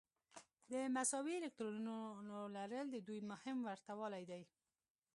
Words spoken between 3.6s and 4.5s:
ورته والی دی.